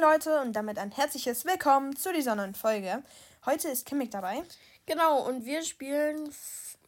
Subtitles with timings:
[0.00, 3.02] Leute und damit ein herzliches Willkommen zu dieser neuen Folge.
[3.44, 4.44] Heute ist Kimmik dabei.
[4.86, 6.32] Genau, und wir spielen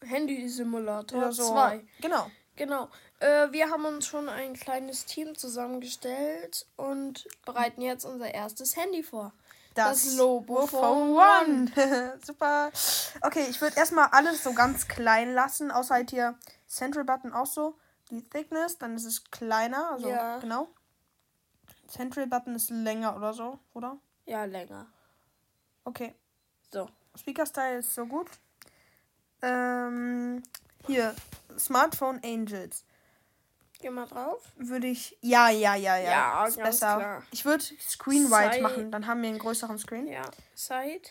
[0.02, 1.50] Handy-Simulator Oder so.
[1.52, 1.84] 2.
[2.00, 2.30] Genau.
[2.54, 2.88] Genau.
[3.18, 9.02] Äh, wir haben uns schon ein kleines Team zusammengestellt und bereiten jetzt unser erstes Handy
[9.02, 9.32] vor.
[9.74, 12.18] Das Lobo Phone One.
[12.24, 12.70] Super.
[13.22, 16.36] Okay, ich würde erstmal alles so ganz klein lassen, außer halt hier
[16.68, 17.76] Central Button auch so.
[18.10, 19.92] Die Thickness, dann ist es kleiner.
[19.92, 20.38] Also, Ja.
[20.38, 20.68] genau.
[21.90, 23.98] Central Button ist länger oder so, oder?
[24.24, 24.86] Ja, länger.
[25.84, 26.14] Okay.
[26.72, 26.88] So.
[27.18, 28.30] Speaker Style ist so gut.
[29.42, 30.42] Ähm,
[30.86, 31.14] hier,
[31.58, 32.84] Smartphone Angels.
[33.80, 34.52] Geh mal drauf.
[34.56, 35.16] Würde ich.
[35.20, 36.10] Ja, ja, ja, ja.
[36.10, 36.96] Ja, ist ganz besser.
[36.96, 37.22] klar.
[37.30, 40.06] Ich würde Screen Wide machen, dann haben wir einen größeren Screen.
[40.06, 40.22] Ja.
[40.54, 41.08] Side.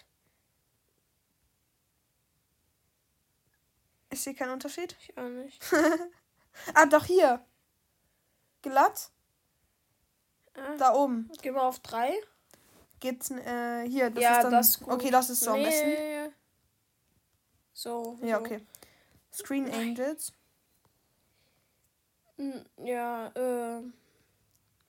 [4.11, 4.95] Ich sehe keinen Unterschied.
[5.01, 5.61] Ich auch nicht.
[6.73, 7.45] Ah, doch hier.
[8.61, 9.11] Glatt.
[10.55, 10.75] Ah.
[10.77, 11.29] Da oben.
[11.41, 12.13] Geh mal auf 3.
[12.99, 14.09] Geht's äh, hier.
[14.09, 14.87] Das Ja, ist dann, das ist.
[14.87, 15.87] Okay, das ist so am besten.
[15.89, 16.29] Nee.
[17.73, 18.19] So.
[18.21, 18.41] Ja, so.
[18.43, 18.65] okay.
[19.31, 20.33] Screen Angels.
[22.37, 23.83] Hm, Ja, äh.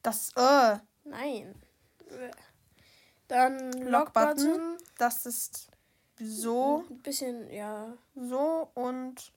[0.03, 1.55] Das äh, Nein.
[3.29, 4.37] Dann Lock Button.
[4.47, 4.79] Lock-Button.
[4.99, 5.71] das ist
[6.19, 7.97] so, Ein bisschen, ja.
[8.15, 9.33] so und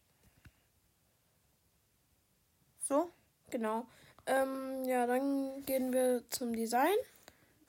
[2.80, 3.12] so.
[3.50, 3.86] Genau.
[4.26, 6.96] Ähm, ja, dann gehen wir zum Design.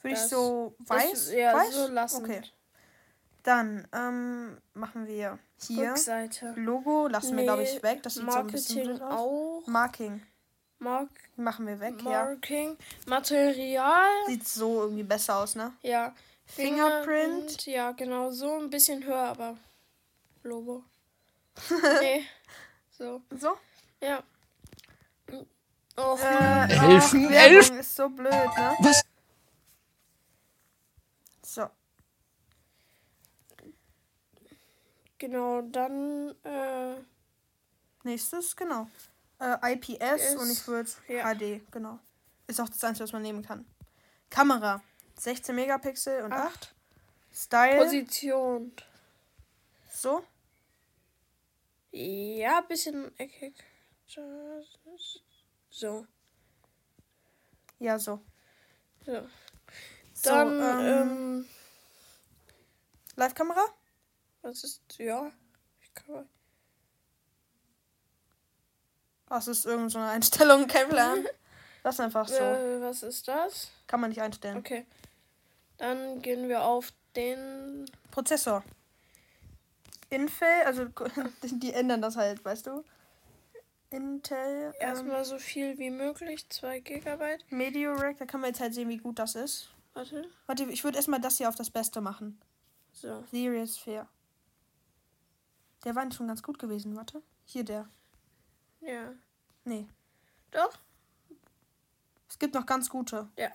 [0.03, 1.75] Würde ich Das- so weiß, ja, weiß?
[1.75, 2.25] so lassen.
[2.25, 2.43] Okay.
[3.43, 5.39] Dann ähm, machen wir
[5.69, 6.53] hier Rückseite.
[6.57, 8.03] Logo, lassen wir glaube ich Nee, weg.
[8.03, 9.13] Das sieht so ein bisschen Marketing blöd aus.
[9.21, 9.63] auch.
[9.67, 10.23] Marking
[10.79, 12.25] Mark machen wir weg, ja.
[12.25, 12.77] Marking.
[13.07, 14.07] Material.
[14.27, 15.73] Sieht so irgendwie besser aus, ne?
[15.83, 16.15] Ja.
[16.47, 17.65] Fingerprint.
[17.67, 18.31] Ja, genau.
[18.31, 19.57] So ein bisschen höher, aber
[20.43, 20.85] Logo.
[22.01, 22.25] nee.
[22.91, 23.23] So.
[23.39, 23.57] So.
[24.03, 24.23] Ja.
[25.97, 27.31] Och, Äh, helfen.
[27.31, 28.77] Werbung ist so blöd, ne?
[28.81, 29.05] Was?
[31.43, 31.69] So.
[35.19, 35.63] genau.
[35.63, 36.97] Dann, äh,
[38.05, 38.89] Nächstes, genau.
[39.41, 41.33] Äh, IPS und ich würde ja.
[41.35, 41.99] HD, genau.
[42.47, 43.65] Ist auch das Einzige, was man nehmen kann.
[44.29, 44.83] Kamera.
[45.19, 46.47] 16 Megapixel und Ach.
[46.55, 46.75] 8.
[47.33, 47.79] Style.
[47.83, 48.73] Position.
[49.91, 50.23] so.
[51.93, 53.55] Ja, bisschen eckig.
[55.75, 56.07] So.
[57.81, 58.21] Ja, so.
[59.05, 59.27] So.
[60.15, 61.47] So, Dann, ähm, ähm,
[63.17, 63.65] Live-Kamera?
[64.43, 65.33] was ist, ja.
[65.81, 66.29] Ich kann,
[69.29, 71.27] Das ist irgendeine so eine Einstellung, kein Plan.
[71.83, 72.37] Das ist einfach so.
[72.37, 73.73] äh, was ist das?
[73.89, 74.59] Kann man nicht einstellen.
[74.59, 74.87] Okay.
[75.79, 77.91] Dann gehen wir auf den.
[78.13, 78.63] Prozessor.
[80.09, 80.87] Intel, also
[81.43, 82.85] die ändern das halt, weißt du?
[83.91, 84.73] Intel.
[84.79, 87.45] Ähm, Erstmal so viel wie möglich, 2 Gigabyte.
[87.51, 89.71] Mediorec, da kann man jetzt halt sehen, wie gut das ist.
[89.95, 90.29] Warte.
[90.47, 92.41] Warte, ich würde erstmal das hier auf das Beste machen.
[92.93, 93.25] So.
[93.31, 94.09] Serious Fair.
[95.85, 97.23] Der war schon ganz gut gewesen, warte.
[97.45, 97.89] Hier der.
[98.81, 99.13] Ja.
[99.65, 99.87] Nee.
[100.51, 100.79] Doch?
[102.29, 103.29] Es gibt noch ganz gute.
[103.37, 103.51] Ja.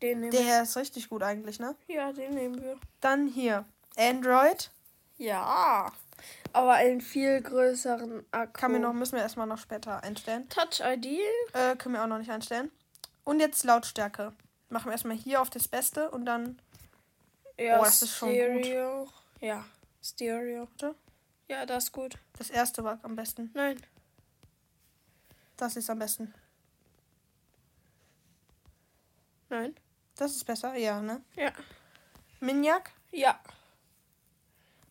[0.00, 1.76] Den nehmen Der ist richtig gut eigentlich, ne?
[1.86, 1.94] wir.
[1.96, 2.78] Ja, den nehmen wir.
[3.00, 3.64] Dann hier.
[3.96, 4.70] Android.
[5.18, 5.92] Ja.
[6.52, 8.52] Aber einen viel größeren Akku.
[8.52, 10.48] Kann mir noch, müssen wir erstmal noch später einstellen.
[10.48, 11.18] Touch ID.
[11.52, 12.70] Äh, können wir auch noch nicht einstellen.
[13.24, 14.32] Und jetzt Lautstärke.
[14.68, 16.60] Machen wir erstmal hier auf das Beste und dann.
[17.58, 18.36] Ja, Oh, das ist schon gut.
[18.64, 19.08] Stereo.
[19.40, 19.64] Ja,
[20.02, 20.68] Stereo.
[20.70, 20.94] Warte.
[21.48, 22.16] Ja, das ist gut.
[22.38, 23.50] Das erste war am besten.
[23.54, 23.80] Nein.
[25.56, 26.34] Das ist am besten.
[29.48, 29.74] Nein.
[30.16, 31.20] Das ist besser, ja, ne?
[31.36, 31.52] Ja.
[32.40, 32.90] Minjak.
[33.12, 33.38] Ja.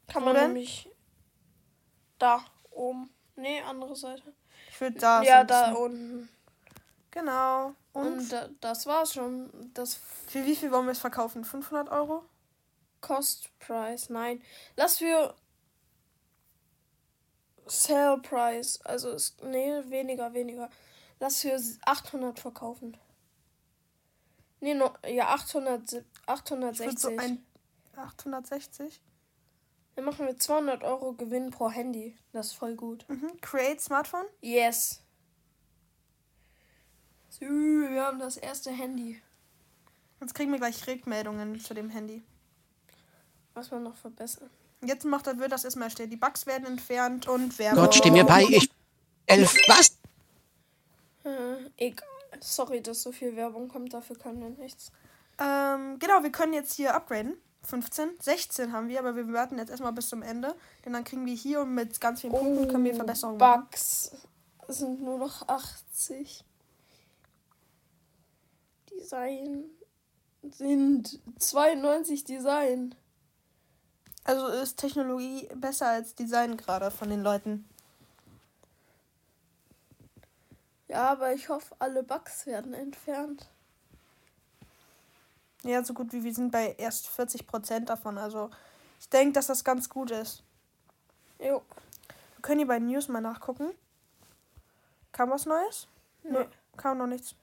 [0.07, 0.47] Kann Wo man denn?
[0.53, 0.89] nämlich
[2.23, 3.09] da oben.
[3.35, 4.33] Nee, andere Seite.
[4.69, 5.21] Ich würde da.
[5.21, 6.29] ja, da unten.
[7.11, 7.75] Genau.
[7.93, 9.71] Und, Und da, das war's schon.
[9.73, 9.95] Das
[10.27, 11.43] für wie viel wollen wir es verkaufen?
[11.43, 12.23] 500 Euro?
[13.01, 14.09] Cost Price.
[14.09, 14.41] Nein.
[14.75, 15.35] Lass für
[17.65, 18.79] Sale Price.
[18.83, 20.69] Also, es, nee, weniger, weniger.
[21.19, 22.97] Lass für 800 verkaufen.
[24.59, 26.99] Nee, no, ja, 800, Ich würde 860.
[26.99, 27.45] so ein
[27.95, 29.01] 860.
[29.95, 32.17] Dann machen wir 200 Euro Gewinn pro Handy.
[32.31, 33.05] Das ist voll gut.
[33.07, 33.39] Mhm.
[33.41, 34.25] Create Smartphone.
[34.41, 35.01] Yes.
[37.29, 39.21] So, wir haben das erste Handy.
[40.19, 42.23] Jetzt kriegen wir gleich Rückmeldungen zu dem Handy.
[43.53, 44.49] Was man noch verbessern.
[44.81, 46.09] Jetzt macht er, wird das erstmal stehen.
[46.09, 47.83] Die Bugs werden entfernt und Werbung.
[47.83, 48.69] Gott, steh mir bei, ich.
[49.25, 49.55] Elf.
[49.67, 49.97] Was?
[51.23, 52.07] Äh, egal.
[52.39, 53.93] Sorry, dass so viel Werbung kommt.
[53.93, 54.91] Dafür können wir nichts.
[55.39, 57.37] Ähm, genau, wir können jetzt hier upgraden.
[57.65, 60.55] 15, 16 haben wir, aber wir warten jetzt erstmal bis zum Ende.
[60.85, 63.67] Denn dann kriegen wir hier und mit ganz vielen Punkten können wir Verbesserungen machen.
[63.71, 64.11] Bugs
[64.67, 66.43] sind nur noch 80.
[68.91, 69.65] Design.
[70.43, 72.95] sind 92 Design.
[74.25, 77.65] Also ist Technologie besser als Design gerade von den Leuten.
[80.87, 83.49] Ja, aber ich hoffe, alle Bugs werden entfernt.
[85.63, 88.17] Ja, so gut wie wir sind bei erst 40% davon.
[88.17, 88.49] Also
[88.99, 90.43] ich denke, dass das ganz gut ist.
[91.39, 91.61] Jo.
[92.35, 93.71] Wir können hier bei News mal nachgucken.
[95.11, 95.87] Kam was Neues?
[96.23, 96.31] Nee.
[96.39, 96.45] nee
[96.77, 97.35] kam noch nichts.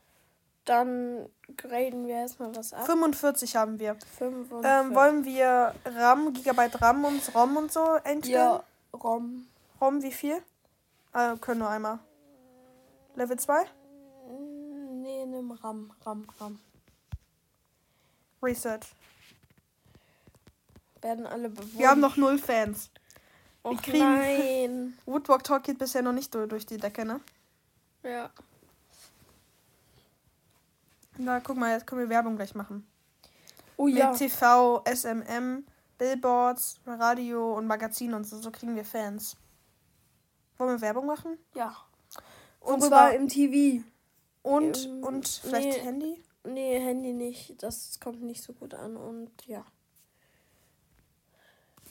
[0.65, 2.85] Dann graden wir erstmal was ab.
[2.87, 3.97] 45 haben wir.
[4.19, 4.71] 45.
[4.71, 8.35] Ähm, wollen wir RAM, Gigabyte RAM und ROM und so einstellen?
[8.35, 9.47] Ja, ROM.
[9.81, 10.43] ROM wie viel?
[11.15, 11.99] Äh, können nur einmal.
[13.17, 13.65] Level 2?
[15.03, 16.61] Nee, nimm RAM, RAM, RAM.
[18.43, 18.87] Research.
[21.03, 21.79] Werden alle bewohnt.
[21.79, 22.91] Wir haben noch null Fans.
[23.63, 24.99] Och, wir kriegen nein.
[25.07, 27.21] Woodwalk Talk geht bisher noch nicht durch die Decke, ne?
[28.03, 28.31] Ja.
[31.19, 32.87] Na, guck mal, jetzt können wir Werbung gleich machen.
[33.77, 34.13] Oh Mit ja.
[34.15, 35.65] TV, SMM,
[35.99, 38.39] Billboards, Radio und Magazin und so.
[38.39, 39.37] So kriegen wir Fans.
[40.57, 41.39] Wollen wir Werbung machen?
[41.55, 41.77] Ja.
[42.61, 42.87] Und Worüber?
[42.89, 43.85] zwar im TV.
[44.43, 46.25] Und, Im, und vielleicht nee, Handy?
[46.45, 47.63] Nee, Handy nicht.
[47.63, 49.65] Das kommt nicht so gut an und ja.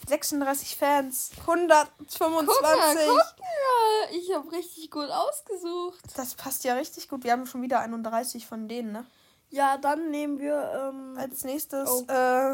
[0.07, 2.47] 36 Fans, 125.
[2.47, 4.17] Guck mal, guck mal.
[4.17, 5.99] Ich habe richtig gut ausgesucht.
[6.15, 7.23] Das passt ja richtig gut.
[7.23, 9.05] Wir haben schon wieder 31 von denen, ne?
[9.49, 12.05] Ja, dann nehmen wir ähm, als nächstes oh.
[12.07, 12.53] äh,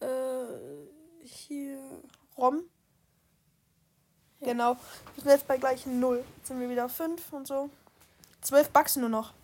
[0.00, 0.46] äh,
[1.22, 1.78] hier
[2.36, 2.64] Rom.
[4.40, 4.48] Ja.
[4.48, 4.76] Genau.
[5.14, 6.24] Wir sind jetzt bei gleichen 0.
[6.36, 7.70] Jetzt sind wir wieder 5 und so.
[8.40, 9.34] 12 Bucks nur noch.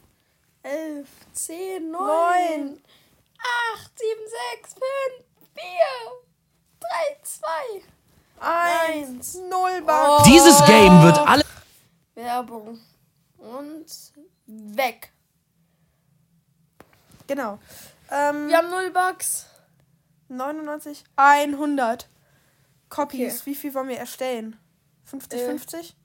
[0.67, 2.83] 11, 10, 9, 9
[3.75, 4.19] 8, 7,
[4.63, 4.83] 6, 5,
[5.55, 5.63] 4,
[6.81, 7.83] 3, 2,
[8.41, 10.23] 1, 0 Bucks.
[10.25, 11.45] Dieses Game wird alle.
[12.17, 12.81] Werbung.
[13.39, 13.87] Und
[14.47, 15.13] weg.
[17.29, 17.59] Genau.
[18.11, 19.47] Ähm, Wir haben 0 Bucks.
[20.29, 22.09] 99, 100
[22.89, 23.41] Copies.
[23.41, 23.47] Okay.
[23.51, 24.59] Wie viel wollen wir erstellen?
[25.05, 25.97] 50, äh, 50?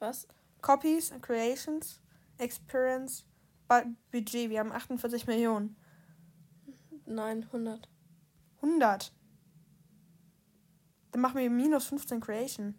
[0.00, 0.26] Was?
[0.60, 2.00] Copies, Creations,
[2.38, 3.24] Experience,
[4.10, 4.50] Budget.
[4.50, 5.76] Wir haben 48 Millionen.
[7.06, 7.88] Nein, 100.
[8.62, 9.12] 100?
[11.12, 12.74] Dann machen wir minus 15 Creation.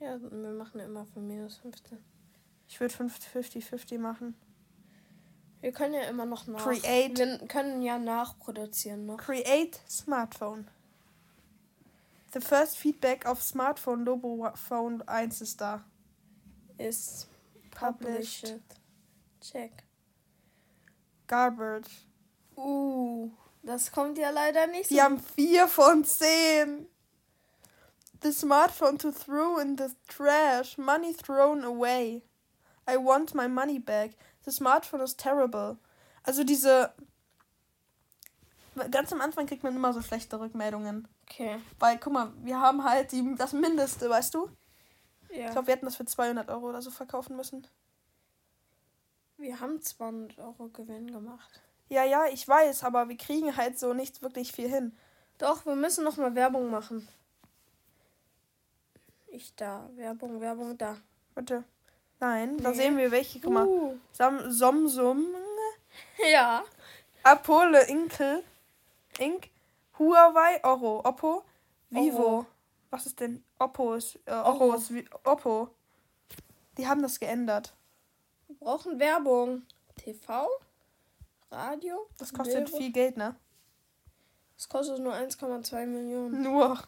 [0.00, 1.98] Ja, wir machen immer von minus 15.
[2.68, 4.34] Ich würde 50-50 machen.
[5.60, 6.64] Wir können ja immer noch nach.
[6.64, 7.18] Create.
[7.18, 9.16] Wir können ja nachproduzieren noch.
[9.16, 10.68] Create Smartphone.
[12.32, 15.84] The first feedback of Smartphone Lobo Phone 1 ist da.
[16.76, 17.28] Ist
[17.70, 18.42] published.
[18.42, 18.60] published.
[19.40, 19.87] Check.
[21.28, 22.08] Garbage.
[22.56, 23.30] Uh,
[23.62, 24.94] das kommt ja leider nicht so.
[24.94, 26.88] Wir haben 4 von 10.
[28.22, 30.76] The smartphone to throw in the trash.
[30.76, 32.22] Money thrown away.
[32.88, 34.12] I want my money back.
[34.44, 35.78] The smartphone is terrible.
[36.24, 36.92] Also diese.
[38.90, 41.08] Ganz am Anfang kriegt man immer so schlechte Rückmeldungen.
[41.28, 41.58] Okay.
[41.78, 44.48] Weil, guck mal, wir haben halt die, das Mindeste, weißt du?
[45.30, 45.46] Ja.
[45.46, 47.66] Ich glaube, wir hätten das für 200 Euro oder so verkaufen müssen.
[49.38, 51.60] Wir haben 200 Euro Gewinn gemacht.
[51.88, 54.96] Ja, ja, ich weiß, aber wir kriegen halt so nicht wirklich viel hin.
[55.38, 57.08] Doch, wir müssen noch mal Werbung machen.
[59.28, 59.88] Ich da.
[59.94, 60.96] Werbung, Werbung da.
[61.36, 61.62] Bitte.
[62.18, 62.62] Nein, nee.
[62.62, 63.38] da sehen wir welche.
[63.38, 63.66] Guck mal.
[63.66, 63.96] Uh.
[64.12, 65.24] Sam Somsum.
[66.30, 66.62] Ja.
[67.22, 68.44] Apole Inkel.
[69.18, 69.50] Ink.
[69.98, 71.42] Huawei, Oro, Oppo,
[71.90, 72.18] Vivo.
[72.18, 72.46] Oro.
[72.90, 73.42] Was ist denn?
[73.58, 74.18] Oppo ist.
[74.26, 75.70] Äh, Oro ist wie, Oppo.
[76.76, 77.74] Die haben das geändert.
[78.58, 79.62] Wir brauchen Werbung.
[79.96, 80.48] TV?
[81.50, 82.08] Radio?
[82.18, 82.80] Das kostet Werbung.
[82.80, 83.34] viel Geld, ne?
[84.56, 86.42] Das kostet nur 1,2 Millionen.
[86.42, 86.78] Nur.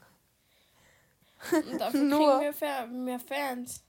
[1.52, 2.38] Und dafür nur.
[2.40, 3.82] kriegen wir mehr Fans.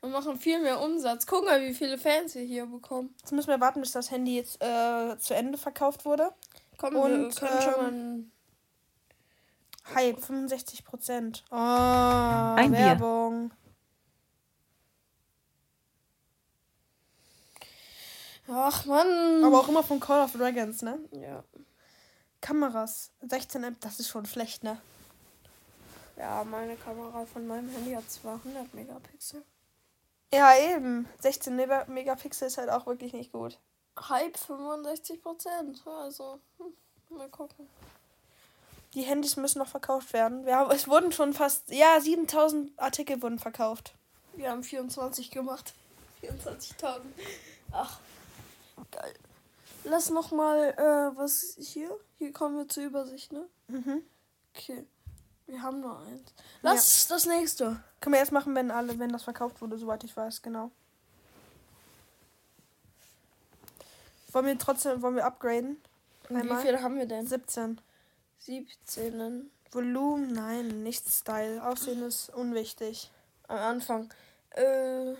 [0.00, 1.26] Und machen viel mehr Umsatz.
[1.26, 3.14] Guck mal, wie viele Fans wir hier bekommen.
[3.20, 6.32] Jetzt müssen wir warten, bis das Handy jetzt äh, zu Ende verkauft wurde.
[6.76, 8.28] Komm, und, wir können ähm, schon
[9.94, 9.94] mal.
[9.94, 11.44] Hype, 65 Prozent.
[11.50, 13.48] Oh, Ein Werbung.
[13.50, 13.56] Bier.
[18.48, 19.44] Ach man.
[19.44, 20.98] Aber auch immer von Call of Dragons, ne?
[21.12, 21.44] Ja.
[22.40, 24.80] Kameras, 16 App, das ist schon schlecht, ne?
[26.16, 29.42] Ja, meine Kamera von meinem Handy hat 200 Megapixel.
[30.32, 31.08] Ja, eben.
[31.20, 33.58] 16 Megapixel ist halt auch wirklich nicht gut.
[33.98, 35.82] Hype 65 Prozent.
[35.86, 37.68] Also, hm, mal gucken.
[38.94, 40.44] Die Handys müssen noch verkauft werden.
[40.44, 43.94] Wir haben, es wurden schon fast, ja, 7000 Artikel wurden verkauft.
[44.34, 45.74] Wir haben 24 gemacht.
[46.22, 47.00] 24.000.
[47.72, 48.00] Ach,
[48.92, 49.14] geil.
[49.84, 51.90] Lass noch mal, äh, was hier?
[52.18, 53.48] Hier kommen wir zur Übersicht, ne?
[53.68, 54.02] Mhm.
[54.54, 54.86] Okay.
[55.46, 56.32] Wir haben nur eins.
[56.62, 57.14] Lass ja.
[57.14, 57.82] das nächste.
[58.00, 60.70] Können wir erst machen, wenn alle, wenn das verkauft wurde, soweit ich weiß, genau.
[64.30, 65.76] Wollen wir trotzdem, wollen wir upgraden?
[66.28, 66.62] Wie Einmal?
[66.62, 67.26] viele haben wir denn?
[67.26, 67.80] 17.
[68.38, 69.50] 17.
[69.70, 71.62] Volumen, nein, nicht Style.
[71.62, 73.10] Aussehen ist unwichtig.
[73.48, 74.12] Am Anfang.
[74.50, 75.14] Äh,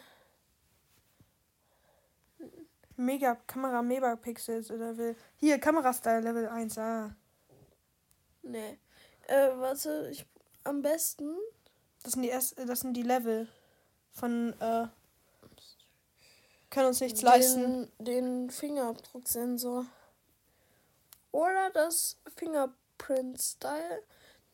[3.04, 5.16] Mega, Kamera Megapixels oder will.
[5.36, 7.14] Hier, Kamerastyle Level 1, ah.
[8.42, 8.78] nee.
[9.28, 10.26] Äh, warte, ich.
[10.64, 11.34] Am besten.
[12.04, 13.48] Das sind die erst, das sind die Level
[14.12, 14.86] von äh,
[16.72, 17.92] können uns nichts leisten.
[17.98, 18.04] Den,
[18.46, 19.84] den Fingerabdrucksensor.
[21.30, 24.02] Oder das Fingerprint-Style.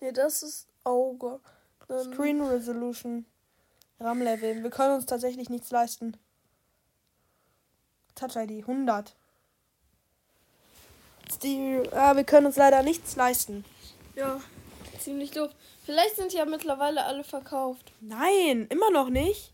[0.00, 1.40] Nee, das ist Auge.
[1.86, 3.24] Dann Screen Resolution.
[4.00, 4.64] RAM Level.
[4.64, 6.16] Wir können uns tatsächlich nichts leisten.
[8.18, 9.14] Touch ID 100.
[11.42, 13.64] Die, ah, wir können uns leider nichts leisten.
[14.14, 14.40] Ja,
[14.98, 15.50] ziemlich doof.
[15.84, 17.92] Vielleicht sind ja mittlerweile alle verkauft.
[18.00, 19.52] Nein, immer noch nicht.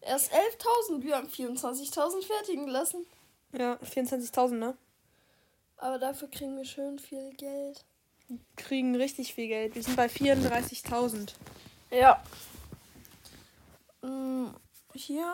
[0.00, 3.06] Erst 11.000, wir haben 24.000 fertigen lassen.
[3.52, 4.76] Ja, 24.000, ne?
[5.78, 7.84] Aber dafür kriegen wir schön viel Geld.
[8.56, 9.74] Kriegen richtig viel Geld.
[9.74, 11.34] Wir sind bei 34.000.
[11.90, 12.22] Ja.
[14.02, 14.48] Mm,
[14.94, 15.32] Hier,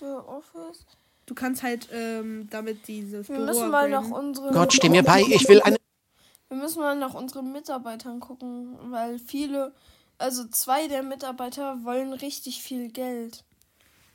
[0.00, 0.84] der Office.
[1.26, 4.52] Du kannst halt ähm, damit dieses Wir Büro müssen mal nach unseren.
[4.52, 5.76] Gott, steh mir bei, ich will eine.
[6.48, 9.72] Wir müssen mal nach unseren Mitarbeitern gucken, weil viele,
[10.18, 13.42] also zwei der Mitarbeiter wollen richtig viel Geld.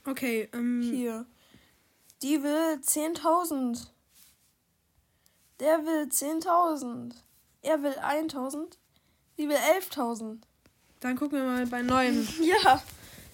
[0.06, 1.26] Okay, ähm, Hier.
[2.22, 3.88] Die will 10.000.
[5.60, 7.14] Der will 10.000.
[7.62, 8.68] Er will 1.000.
[9.38, 10.38] Die will 11.000.
[11.00, 12.28] dann gucken wir mal bei neuen.
[12.42, 12.82] Ja.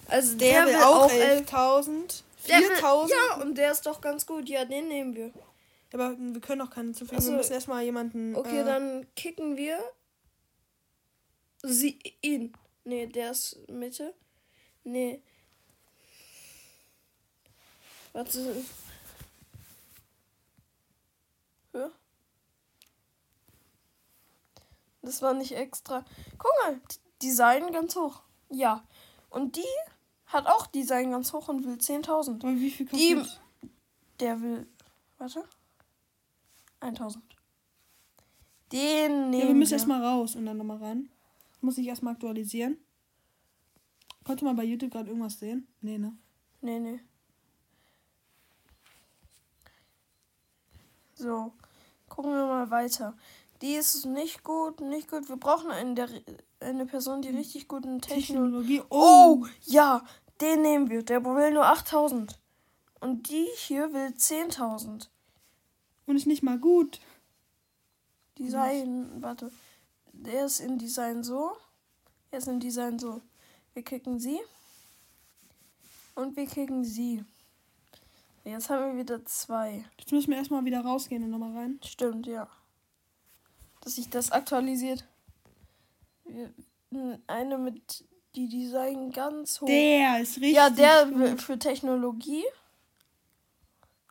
[0.08, 1.12] Also Der, der, will auch 11.000.
[1.14, 2.10] Der will-
[2.46, 3.10] 4.000.
[3.10, 4.48] Ja, und der ist doch ganz gut.
[4.48, 5.32] Ja, den nehmen wir.
[5.92, 7.18] Aber wir können auch keinen zufügen.
[7.18, 7.30] Ach so.
[7.30, 8.34] Wir müssen erstmal jemanden.
[8.34, 9.78] Okay, äh, dann kicken wir
[11.62, 12.52] sie ihn.
[12.84, 14.14] Nee, der ist Mitte.
[14.84, 15.22] Nee.
[18.12, 18.64] Warte.
[21.74, 21.90] Ja.
[25.02, 26.04] Das war nicht extra.
[26.38, 26.80] Guck mal,
[27.22, 28.22] Design ganz hoch.
[28.50, 28.86] Ja.
[29.28, 29.64] Und die
[30.26, 32.42] hat auch Design ganz hoch und will 10.000.
[32.42, 33.40] Aber wie viel Die, kostet?
[34.20, 34.66] der will.
[35.18, 35.44] Warte.
[36.80, 37.24] 1000.
[38.72, 41.08] Den nehmen Ja, wir müssen erstmal raus und dann nochmal rein.
[41.60, 42.76] Muss ich erstmal aktualisieren.
[44.24, 45.68] Konnte man bei YouTube gerade irgendwas sehen?
[45.80, 46.16] Nee, ne?
[46.60, 47.00] Nee, nee.
[51.14, 51.52] So.
[52.08, 53.16] Gucken wir mal weiter.
[53.62, 55.28] Die ist nicht gut, nicht gut.
[55.28, 56.08] Wir brauchen einen, der,
[56.60, 58.78] eine Person, die richtig guten Technologie.
[58.78, 58.82] Technologie.
[58.90, 60.04] Oh, ja,
[60.40, 61.02] den nehmen wir.
[61.02, 62.38] Der will nur 8000.
[63.00, 65.08] Und die hier will 10.000.
[66.06, 67.00] Und ist nicht mal gut.
[68.38, 69.50] Design, warte.
[70.12, 71.52] Der ist in Design so.
[72.30, 73.20] Er ist in Design so.
[73.74, 74.38] Wir klicken sie.
[76.14, 77.24] Und wir klicken sie.
[78.44, 79.84] Jetzt haben wir wieder zwei.
[79.98, 81.80] Jetzt müssen wir erstmal wieder rausgehen und nochmal rein.
[81.84, 82.48] Stimmt, ja.
[83.80, 85.06] Dass sich das aktualisiert.
[87.26, 88.04] Eine mit
[88.34, 89.66] die Design ganz hoch.
[89.66, 90.54] Der ist richtig.
[90.54, 91.18] ja, der gut.
[91.18, 92.44] will für Technologie.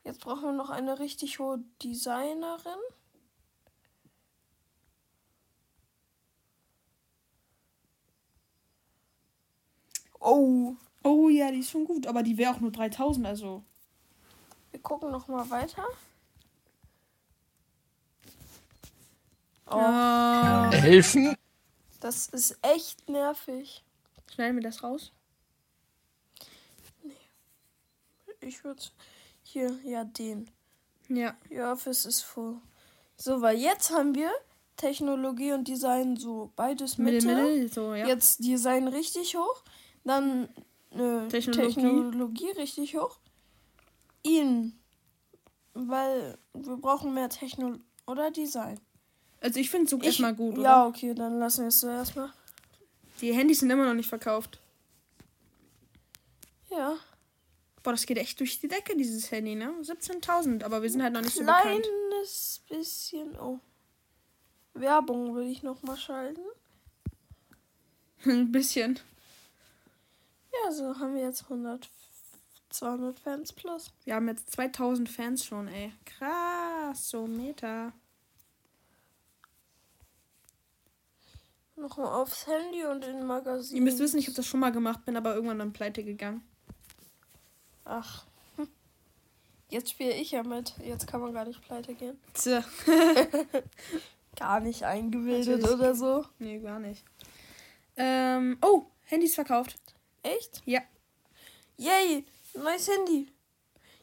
[0.03, 2.79] Jetzt brauchen wir noch eine richtig hohe Designerin.
[10.19, 12.07] Oh, Oh ja, die ist schon gut.
[12.07, 13.63] Aber die wäre auch nur 3000, also.
[14.71, 15.85] wir gucken noch mal weiter.
[19.67, 20.71] Oh, Ah.
[22.05, 23.83] Das ist echt nervig.
[24.31, 25.11] Schneiden wir das raus?
[28.41, 28.83] Ich würde
[29.41, 30.51] hier, ja, den.
[31.09, 31.35] Ja.
[31.49, 32.57] Ja, Office ist voll.
[33.17, 34.29] So, weil jetzt haben wir
[34.77, 37.25] Technologie und Design so beides Mitte.
[37.25, 38.05] Mittel, Mittel, so, ja.
[38.05, 39.63] Jetzt Design richtig hoch.
[40.03, 40.47] Dann
[40.91, 41.73] äh, Technologie.
[41.73, 42.51] Technologie.
[42.51, 43.17] richtig hoch.
[44.21, 44.79] Ihn.
[45.73, 48.79] Weil wir brauchen mehr Technologie oder Design.
[49.45, 50.63] Also ich finde Zug Ich- erstmal gut, oder?
[50.63, 52.33] Ja, okay, dann lassen wir es so erstmal.
[53.21, 54.59] Die Handys sind immer noch nicht verkauft.
[56.71, 56.97] Ja.
[57.83, 59.71] Boah, das geht echt durch die Decke, dieses Handy, ne?
[59.83, 61.63] 17.000, aber wir sind halt noch nicht so bekannt.
[62.09, 63.39] Kleines bisschen.
[63.39, 63.59] Oh.
[64.73, 66.41] Werbung will ich noch mal schalten.
[68.25, 68.99] Ein bisschen.
[70.51, 71.87] Ja, so haben wir jetzt 100,
[72.71, 73.91] 200 Fans plus.
[74.05, 75.93] Wir haben jetzt 2000 Fans schon, ey.
[76.03, 77.93] Krass, so Meta.
[81.75, 83.75] Nochmal aufs Handy und in Magazin.
[83.75, 86.41] Ihr müsst wissen, ich habe das schon mal gemacht, bin aber irgendwann dann pleite gegangen.
[87.83, 88.25] Ach.
[88.55, 88.69] Hm.
[89.69, 90.73] Jetzt spiele ich ja mit.
[90.79, 92.17] Jetzt kann man gar nicht pleite gehen.
[92.33, 92.63] Tja.
[94.35, 95.79] Gar nicht eingebildet Natürlich.
[95.79, 96.25] oder so.
[96.39, 97.03] Nee, gar nicht.
[97.95, 99.77] Ähm, oh, Handys verkauft.
[100.23, 100.61] Echt?
[100.65, 100.81] Ja.
[101.77, 102.25] Yay!
[102.53, 103.31] Neues Handy.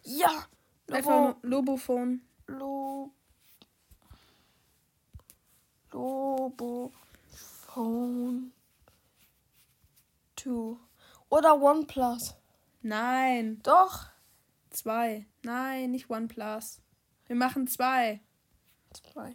[0.05, 0.47] Ja!
[0.91, 1.25] Einfach Lobo.
[1.25, 2.23] nur Lobophone.
[2.47, 3.13] Lo
[5.91, 6.93] Lobo
[7.67, 8.53] Phone
[10.37, 10.77] 2
[11.33, 12.35] oder OnePlus.
[12.83, 14.07] Nein, Doch.
[14.69, 15.27] zwei.
[15.43, 16.83] Nein, nicht OnePlus.
[17.27, 18.21] Wir machen zwei.
[18.93, 19.35] Zwei.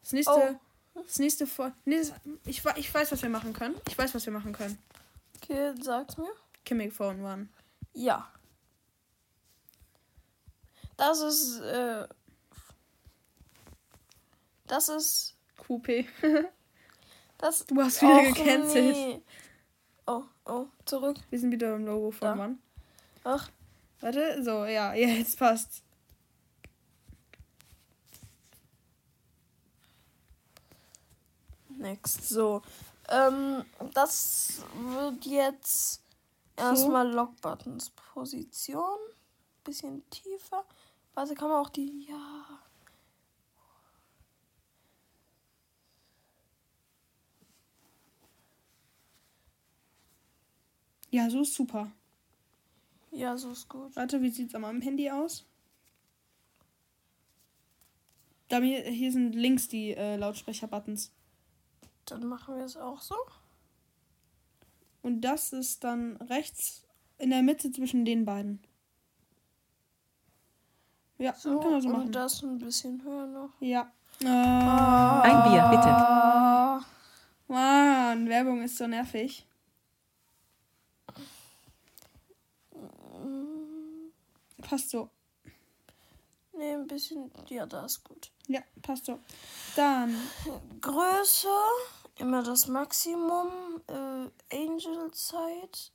[0.00, 0.58] Das nächste.
[0.94, 1.72] Das nächste vor.
[1.84, 2.00] Nee,
[2.46, 3.78] ich, ich weiß, was wir machen können.
[3.88, 4.78] Ich weiß, was wir machen können.
[5.36, 6.30] Okay, sag's mir.
[6.64, 7.48] Chemic Phone One.
[7.92, 8.32] Ja.
[10.96, 12.08] Das ist äh,
[14.66, 16.06] das ist QP.
[17.38, 18.96] das Du hast wieder gecancelt.
[18.96, 19.22] nee.
[20.10, 21.18] Oh, oh, zurück.
[21.28, 22.44] Wir sind wieder im Logo von Da.
[22.44, 22.58] One.
[23.24, 23.50] Ach,
[24.00, 25.82] Warte, so, ja, ja, jetzt passt.
[31.78, 32.28] next.
[32.28, 32.62] So.
[33.08, 36.02] Ähm, das wird jetzt
[36.56, 37.90] erstmal Lock-Buttons.
[37.90, 38.98] Position.
[39.62, 40.64] Bisschen tiefer.
[41.14, 42.06] Warte, kann man auch die.
[42.08, 42.60] Ja.
[51.10, 51.90] Ja, so ist super.
[53.10, 53.94] Ja, so ist gut.
[53.96, 55.46] Warte, wie sieht's an meinem Handy aus?
[58.48, 61.12] Da mir, hier sind links die äh, Lautsprecher-Buttons.
[62.06, 63.14] Dann machen wir es auch so.
[65.02, 66.84] Und das ist dann rechts
[67.18, 68.60] in der Mitte zwischen den beiden.
[71.18, 72.06] Ja, So, kann man so machen.
[72.06, 73.50] und das ein bisschen höher noch.
[73.60, 73.90] Ja.
[74.20, 75.88] Ein Bier, bitte.
[75.88, 76.84] Ah,
[77.48, 79.44] Mann, Werbung ist so nervig.
[84.68, 85.08] Passt so.
[86.52, 87.32] nee, ein bisschen.
[87.48, 88.30] Ja, da ist gut.
[88.48, 89.18] Ja, passt so.
[89.76, 90.14] Dann
[90.82, 91.48] Größe,
[92.16, 93.80] immer das Maximum.
[93.86, 95.90] Äh, Angel Zeit.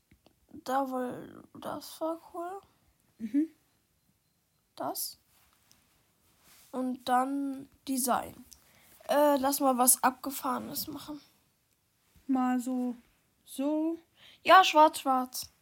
[0.64, 2.62] Da, weil das war cool.
[3.20, 3.50] Mhm.
[4.76, 5.20] Das.
[6.72, 8.44] Und dann Design.
[9.08, 11.22] Äh, lass mal was Abgefahrenes machen.
[12.26, 12.96] mal so,
[13.46, 14.00] so
[14.44, 15.53] Ja, schwarz, schwarz.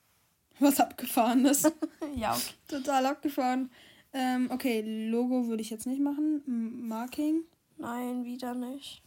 [0.62, 1.64] Was abgefahrenes.
[2.16, 2.54] ja, okay.
[2.68, 3.72] Total abgefahren.
[4.14, 6.44] Ähm, okay, Logo würde ich jetzt nicht machen.
[6.46, 7.44] M Marking.
[7.78, 9.02] Nein, wieder nicht.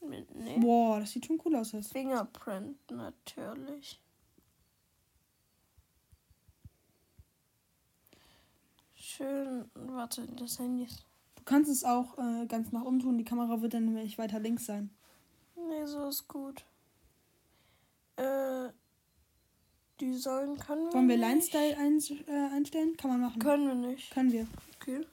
[0.00, 0.58] Nee.
[0.58, 1.72] Boah, das sieht schon cool aus.
[1.72, 1.92] Jetzt.
[1.92, 4.00] Fingerprint natürlich.
[8.94, 11.04] Schön, warte, das Handy ist.
[11.34, 13.18] Du kannst es auch äh, ganz nach oben tun.
[13.18, 14.90] Die Kamera wird dann nämlich weiter links sein.
[15.56, 16.64] Nee, so ist gut.
[18.16, 18.68] Äh,
[20.00, 21.52] Design können wir Wollen wir nicht.
[21.52, 22.96] Line-Style ein, äh, einstellen?
[22.96, 23.40] Kann man machen.
[23.40, 24.10] Können wir nicht.
[24.12, 24.46] Können wir.
[24.76, 25.06] Okay.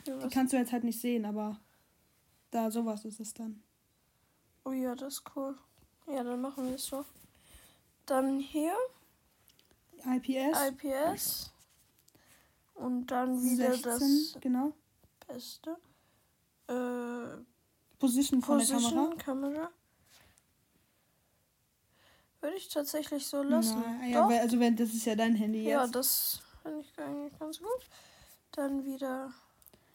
[0.00, 1.60] okay Die kannst du jetzt halt nicht sehen, aber
[2.50, 3.62] da sowas ist es dann.
[4.64, 5.56] Oh ja, das ist cool.
[6.06, 7.04] Ja, dann machen wir es so.
[8.06, 8.74] Dann hier
[10.04, 10.58] IPS.
[10.68, 11.52] IPS.
[12.74, 14.72] Und dann wieder 16, das genau.
[15.26, 15.76] Beste.
[16.66, 17.42] Äh,
[17.98, 19.16] Position von der Position, Kamera.
[19.16, 19.70] Kamera.
[22.44, 23.82] Würde ich tatsächlich so lassen.
[24.00, 25.94] Na, ja, weil, also wenn das ist ja dein Handy ja, jetzt.
[25.94, 27.88] das finde ich eigentlich ganz gut.
[28.52, 29.32] Dann wieder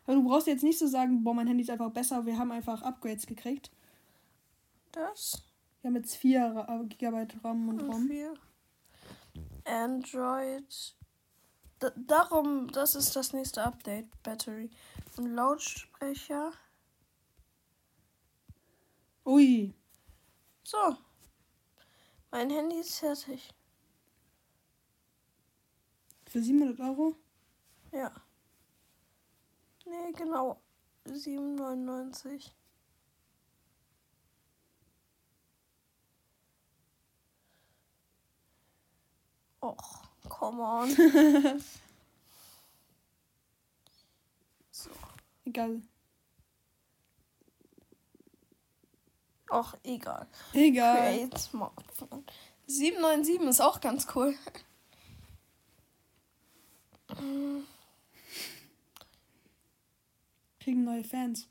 [0.08, 2.26] Aber du brauchst jetzt nicht so sagen, boah, mein Handy ist einfach besser.
[2.26, 3.70] Wir haben einfach Upgrades gekriegt.
[4.94, 5.44] das.
[5.82, 8.08] Wir haben jetzt 4 GB RAM und Und ROM.
[8.08, 8.34] vier.
[9.66, 10.96] Android.
[11.84, 14.08] D darum, das ist das nächste Update.
[14.24, 14.72] Battery.
[15.18, 16.52] Und Lautsprecher.
[19.24, 19.72] Ui.
[20.64, 20.98] So.
[22.32, 23.54] Mein Handy ist fertig.
[26.28, 27.16] Für 700 Euro?
[27.92, 28.12] Ja.
[29.86, 30.62] Nee, genau.
[31.08, 32.52] 7,99.
[39.62, 40.90] Och, come on.
[44.72, 44.90] so.
[45.46, 45.82] Egal.
[49.52, 50.28] Och, egal.
[50.54, 50.98] Egal.
[50.98, 52.24] Create Smartphone.
[52.68, 54.36] 797 ist auch ganz cool.
[60.60, 61.48] Kriegen neue Fans.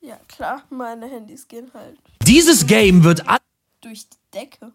[0.00, 3.38] Ja, klar, meine Handys gehen halt Dieses Game wird an
[3.80, 4.72] durch die Decke.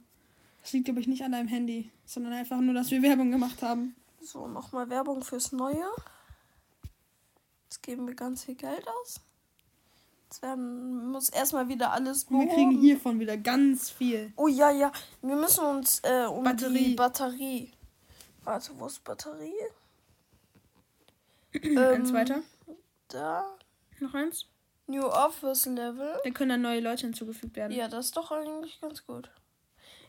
[0.62, 3.62] Das liegt, glaube ich, nicht an deinem Handy, sondern einfach nur, dass wir Werbung gemacht
[3.62, 3.96] haben.
[4.22, 5.86] So, nochmal Werbung fürs Neue.
[7.64, 9.22] Jetzt geben wir ganz viel Geld aus.
[10.30, 12.82] Jetzt werden, muss erstmal wieder alles Und wir kriegen behoben.
[12.82, 14.34] hiervon wieder ganz viel.
[14.36, 14.92] Oh ja, ja.
[15.22, 16.90] Wir müssen uns äh, um Batterie.
[16.90, 17.72] die Batterie.
[18.44, 19.54] Warte, wo ist Batterie?
[21.78, 22.42] Eins weiter.
[23.08, 23.46] Da.
[24.00, 24.46] Noch eins.
[24.88, 26.20] New Office Level.
[26.24, 27.72] Da können dann neue Leute hinzugefügt werden.
[27.76, 29.30] Ja, das ist doch eigentlich ganz gut.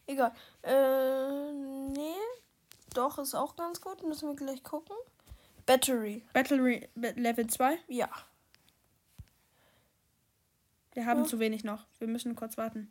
[0.06, 0.32] Egal.
[0.62, 1.52] Äh,
[1.92, 2.14] nee.
[2.94, 4.02] Doch, ist auch ganz gut.
[4.02, 4.96] Müssen wir gleich gucken.
[5.66, 6.24] Battery.
[6.32, 7.78] Battery Ba- Level 2.
[7.88, 8.08] Ja.
[10.98, 11.26] Wir haben Ja.
[11.28, 11.86] zu wenig noch.
[12.00, 12.90] Wir müssen kurz warten.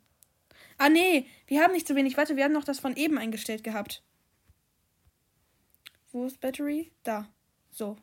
[0.78, 2.16] Ah, nee, wir haben nicht zu wenig.
[2.16, 4.02] Warte, wir haben noch das von eben eingestellt gehabt.
[6.10, 6.90] Wo ist Battery?
[7.02, 7.28] Da.
[7.70, 7.98] So.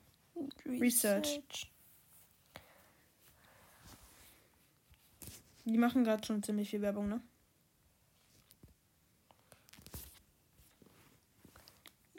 [0.64, 1.42] Research.
[5.66, 7.20] Die machen gerade schon ziemlich viel Werbung, ne?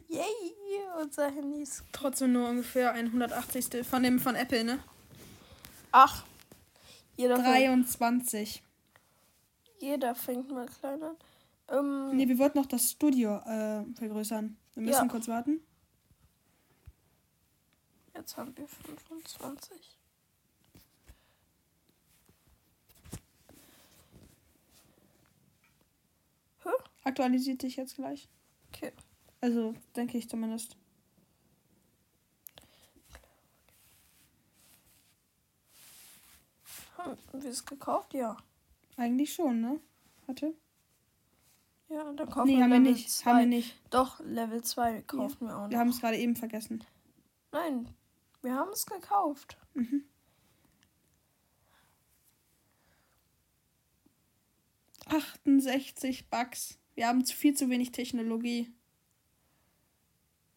[0.08, 0.24] Yay,
[1.00, 1.84] unser Handy ist.
[1.92, 3.86] Trotzdem nur ungefähr ein 180.
[3.86, 4.80] von dem von Apple, ne?
[5.92, 6.24] Ach.
[7.16, 8.62] Jeder, fängt, 23.
[9.80, 11.16] jeder fängt mal klein an.
[11.68, 14.56] Ähm, Nee, wir wollten noch das Studio äh, vergrößern.
[14.74, 15.08] Wir müssen Ja.
[15.08, 15.60] kurz warten.
[18.14, 19.96] Jetzt haben wir 25.
[27.04, 28.28] Aktualisiert sich jetzt gleich.
[28.74, 28.92] Okay.
[29.40, 30.76] Also, denke ich zumindest.
[36.98, 38.14] Haben wir es gekauft?
[38.14, 38.36] Ja.
[38.96, 39.80] Eigentlich schon, ne?
[40.26, 40.54] Warte.
[41.88, 43.10] Ja, dann kaufen Nee, wir haben wir Level nicht.
[43.10, 43.30] 2.
[43.30, 43.80] Haben wir nicht.
[43.90, 45.70] Doch, Level 2 kaufen wir auch noch.
[45.70, 46.84] Wir haben es gerade eben vergessen.
[47.52, 47.88] Nein,
[48.42, 49.56] wir haben es gekauft.
[49.74, 50.04] Mhm.
[55.08, 56.80] ...68 Bucks.
[56.96, 58.74] Wir haben zu viel zu wenig Technologie.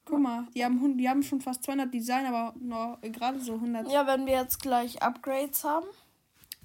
[0.06, 3.92] Guck mal, die haben, die haben schon fast 200 Design, aber noch gerade so 100.
[3.92, 5.86] Ja, wenn wir jetzt gleich Upgrades haben,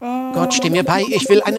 [0.00, 1.58] Oh, Gott, steh mir bei, ich will eine.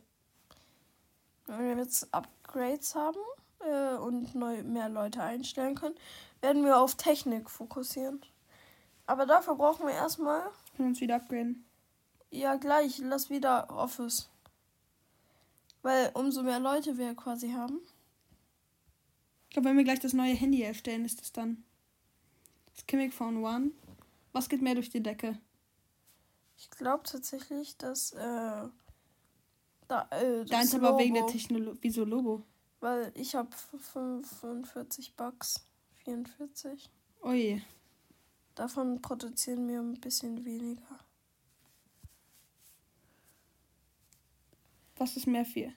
[1.47, 3.19] wenn wir jetzt Upgrades haben
[3.59, 5.95] äh, und neu, mehr Leute einstellen können,
[6.41, 8.21] werden wir auf Technik fokussieren.
[9.07, 10.41] Aber dafür brauchen wir erstmal,
[10.75, 11.65] können uns wieder upgraden.
[12.31, 14.29] ja gleich, lass wieder Office.
[15.81, 17.79] Weil umso mehr Leute wir quasi haben.
[19.43, 21.63] Ich glaube, wenn wir gleich das neue Handy erstellen, ist das dann
[22.73, 23.71] das Chimic Phone One.
[24.33, 25.37] Was geht mehr durch die Decke?
[26.57, 28.67] Ich glaube tatsächlich, dass äh,
[29.87, 31.79] da, äh, das Deins aber wegen der Technologie.
[31.81, 32.43] Wieso Logo?
[32.79, 35.67] Weil ich habe 45 Bucks,
[36.03, 36.89] 44.
[37.21, 37.61] Oje.
[38.55, 40.99] Davon produzieren wir ein bisschen weniger.
[44.97, 45.73] Was ist mehr viel?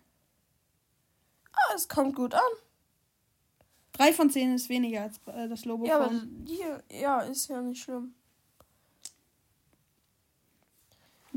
[1.52, 2.40] Ah, es kommt gut an.
[3.92, 7.60] Drei von zehn ist weniger als äh, das Logo Ja, aber hier, ja, ist ja
[7.60, 8.14] nicht schlimm.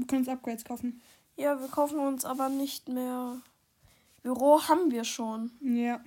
[0.01, 0.99] Wir können uns Upgrades kaufen.
[1.35, 3.39] Ja, wir kaufen uns aber nicht mehr.
[4.23, 5.51] Büro haben wir schon.
[5.61, 6.03] Ja.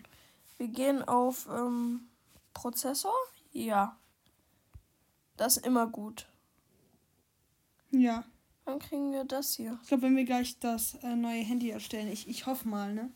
[0.59, 2.09] Wir gehen auf ähm,
[2.55, 3.15] Prozessor.
[3.53, 3.97] Ja.
[5.37, 6.27] Das ist immer gut.
[7.93, 8.25] Ja.
[8.65, 9.79] Dann kriegen wir das hier.
[9.83, 13.13] Ich glaube, wenn wir gleich das äh, neue Handy erstellen, ich, ich hoffe mal, ne?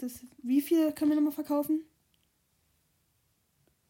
[0.00, 1.84] Das, wie viele können wir nochmal verkaufen?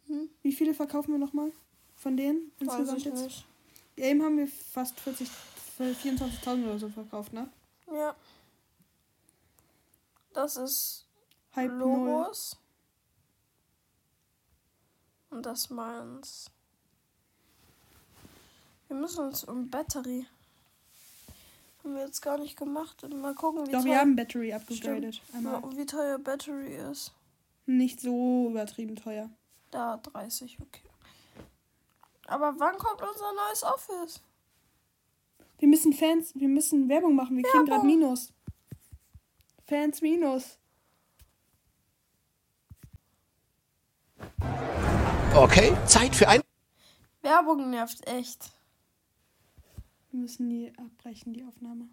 [0.06, 0.28] Hm?
[0.42, 1.50] Wie viele verkaufen wir nochmal
[1.94, 3.22] von denen insgesamt jetzt?
[3.24, 3.46] nicht.
[3.96, 5.28] Ja, eben haben wir fast 40,
[5.78, 7.48] äh, 24.000 oder so verkauft, ne?
[7.92, 8.14] Ja.
[10.34, 11.06] Das ist
[11.56, 11.66] null.
[11.66, 12.56] Logos.
[15.30, 16.50] Und das meins.
[18.88, 20.26] Wir müssen uns um Battery.
[21.82, 23.02] Haben wir jetzt gar nicht gemacht.
[23.02, 25.22] Und mal gucken, wie Doch, teuer, wir haben Battery upgegradet.
[25.32, 25.62] Einmal.
[25.62, 27.12] ja, wie teuer Battery ist.
[27.64, 29.30] Nicht so übertrieben teuer.
[29.70, 30.85] Da 30, okay.
[32.26, 34.20] Aber wann kommt unser neues Office?
[35.58, 37.36] Wir müssen Fans, wir müssen Werbung machen.
[37.36, 37.86] Wir kriegen gerade Werbung.
[37.86, 38.32] Minus.
[39.66, 40.58] Fans Minus.
[45.34, 46.40] Okay, Zeit für ein.
[47.22, 48.52] Werbung nervt echt.
[50.10, 51.88] Wir müssen die abbrechen, die Aufnahme.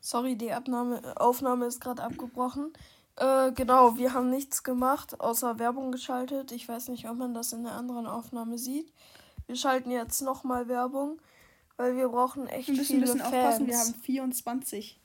[0.00, 2.72] Sorry, die Abnahme, Aufnahme ist gerade abgebrochen.
[3.18, 6.52] Äh, genau, wir haben nichts gemacht, außer Werbung geschaltet.
[6.52, 8.92] Ich weiß nicht, ob man das in der anderen Aufnahme sieht.
[9.46, 11.20] Wir schalten jetzt nochmal Werbung,
[11.76, 13.34] weil wir brauchen echt Wir müssen ein viele bisschen Fans.
[13.34, 13.66] aufpassen.
[13.66, 15.00] Wir haben 24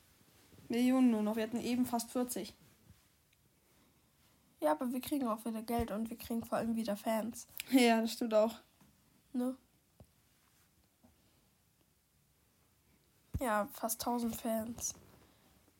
[0.70, 1.36] Millionen nur noch.
[1.36, 2.54] Wir hatten eben fast 40.
[4.62, 7.48] ja, aber wir kriegen auch wieder Geld und wir kriegen vor allem wieder Fans.
[7.72, 8.54] Ja, das stimmt auch.
[9.34, 9.56] Ne?
[13.40, 14.94] Ja, fast 1000 Fans.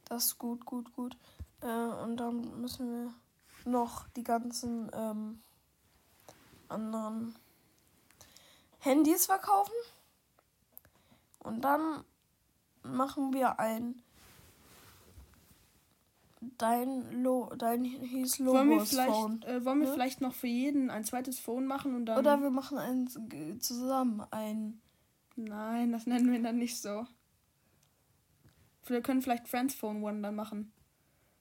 [0.06, 1.16] Das ist gut, gut, gut.
[1.64, 3.14] Äh, und dann müssen wir
[3.66, 5.42] noch die ganzen ähm,
[6.68, 7.36] anderen
[8.80, 9.74] Handys verkaufen.
[11.40, 12.04] Und dann
[12.84, 14.02] machen wir ein
[16.58, 19.42] dein Lo dein hieß Wollen wir, Logos Phone.
[19.42, 19.94] vielleicht, äh, wollen wir ne?
[19.94, 22.20] vielleicht noch für jeden ein zweites Phone machen und dann.
[22.20, 23.08] Oder wir machen ein
[23.62, 24.82] zusammen ein
[25.36, 27.08] Nein, das nennen wir dann nicht so.
[28.86, 30.72] Wir können vielleicht Friends Phone One dann machen.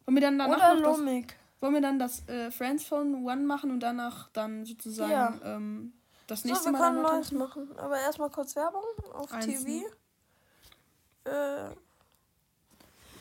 [0.07, 1.37] Wollen wir dann danach Oder noch das, Lomik.
[1.61, 5.38] wollen wir dann das äh, Friends Phone One machen und danach dann sozusagen Ja.
[5.45, 5.93] ähm,
[6.27, 7.79] das So, nächste wir Mal können Neues machen.
[7.79, 9.87] Aber erstmal kurz Werbung auf Eins, TV.
[11.25, 11.71] Äh,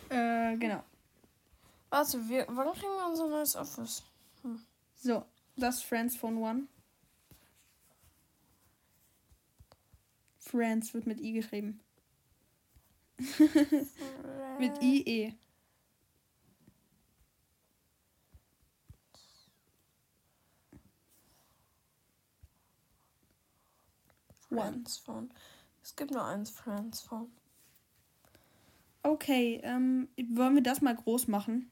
[0.10, 0.84] Äh, genau.
[1.90, 4.04] warte, wir, wann kriegen wir unser neues Office?
[4.96, 5.24] So,
[5.56, 6.64] das Friends Phone One.
[10.40, 11.80] Friends wird mit I geschrieben.
[14.60, 15.34] Mit IE.
[24.60, 25.34] Friends Phone.
[25.84, 27.32] Es gibt nur eins Friends Phone.
[29.04, 31.72] Okay, ähm, wollen wir das mal groß machen?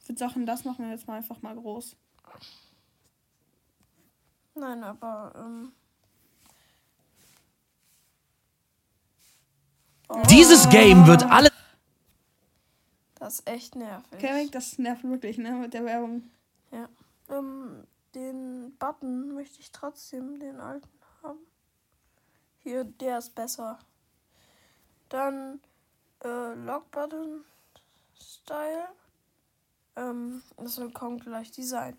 [0.00, 1.96] Ich würde sagen, das machen wir jetzt mal einfach mal groß.
[4.54, 5.72] Nein, aber ähm,
[10.30, 11.50] Dieses Game wird alle
[13.24, 14.18] das ist echt nervig.
[14.18, 16.30] Kevin, das nervt wirklich, ne, mit der Werbung.
[16.70, 16.90] Ja.
[17.30, 20.90] Ähm, den Button möchte ich trotzdem den alten
[21.22, 21.38] haben.
[22.64, 23.78] Hier, der ist besser.
[25.10, 25.60] Dann
[26.24, 27.44] äh, Lock Button
[28.18, 28.88] Style.
[29.96, 31.96] Ähm, das kommt gleich Design.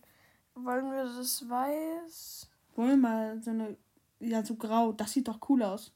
[0.56, 2.50] Wollen wir das weiß?
[2.76, 3.78] Wollen wir mal so eine,
[4.20, 5.92] ja, so grau, das sieht doch cool aus.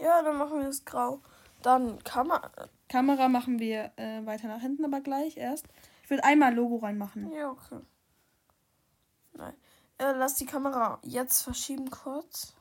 [0.00, 1.20] Ja, dann machen wir das grau.
[1.62, 2.40] Dann man.
[2.88, 5.66] Kamera machen wir äh, weiter nach hinten, aber gleich erst.
[6.02, 7.30] Ich würde einmal Logo reinmachen.
[7.32, 7.80] Ja, okay.
[9.34, 9.54] Nein.
[9.98, 12.54] Äh, lass die Kamera jetzt verschieben kurz.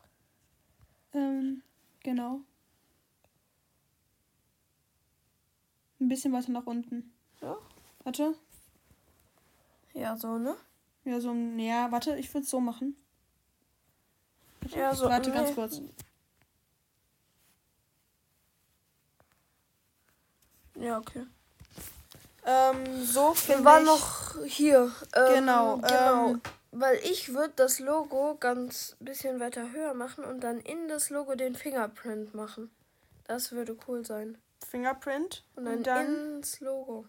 [1.13, 1.63] Ähm,
[2.04, 2.41] genau.
[6.00, 7.13] Ein bisschen weiter nach unten.
[7.41, 7.58] Ja.
[8.04, 8.36] Warte.
[9.93, 10.56] Ja, so, ne?
[11.04, 12.95] Ja, so ja, warte, ich würde es so machen.
[14.76, 15.10] Ja, so.
[15.10, 15.56] Warte ganz nee.
[15.56, 15.82] kurz.
[20.76, 21.26] Ja, okay.
[22.45, 24.91] Ähm, so Wir waren ich- noch hier.
[25.15, 26.30] Ähm, Genau, genau.
[26.30, 31.10] ähm, Weil ich würde das Logo ganz bisschen weiter höher machen und dann in das
[31.10, 32.69] Logo den Fingerprint machen.
[33.25, 34.38] Das würde cool sein.
[34.67, 35.43] Fingerprint.
[35.55, 37.05] Und dann, Und dann ins Logo.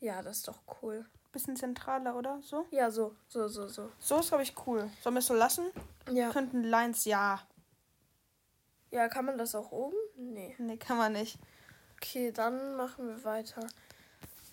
[0.00, 1.06] Ja, das ist doch cool.
[1.32, 2.40] bisschen zentraler, oder?
[2.42, 2.66] So?
[2.70, 3.90] Ja, so, so, so, so.
[3.98, 4.90] So ist, glaube ich, cool.
[5.02, 5.66] Sollen wir es so lassen?
[6.10, 6.30] Ja.
[6.30, 7.40] Könnten Lines, ja.
[8.90, 9.96] Ja, kann man das auch oben?
[10.16, 10.54] Nee.
[10.58, 11.38] Nee, kann man nicht.
[11.96, 13.66] Okay, dann machen wir weiter.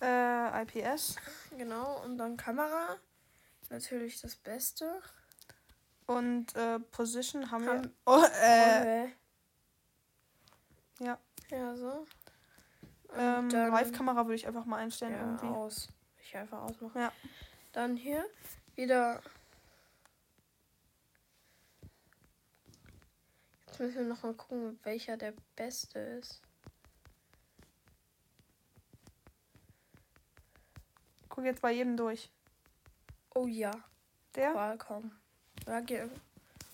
[0.03, 1.15] Äh, IPS.
[1.57, 2.97] Genau, und dann Kamera.
[3.69, 5.01] Natürlich das Beste.
[6.05, 7.73] Und äh, Position haben wir.
[7.73, 9.05] Haben- Oh, äh,
[10.99, 11.17] ja.
[11.49, 12.05] Ja, so.
[13.15, 15.45] Ähm, Live-Kamera würde ich einfach mal einstellen Ja, irgendwie.
[15.45, 15.87] aus.
[16.21, 16.99] Ich einfach ausmachen.
[16.99, 17.11] Ja.
[17.71, 18.25] Dann hier
[18.75, 19.21] wieder.
[23.67, 26.41] Jetzt müssen wir noch mal gucken, welcher der beste ist.
[31.33, 32.29] Guck jetzt bei jedem durch.
[33.33, 33.71] Oh ja,
[34.35, 34.51] Der?
[34.51, 35.11] Qualcomm.
[35.65, 36.07] Ja, ge-